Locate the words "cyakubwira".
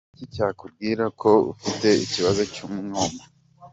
0.33-1.03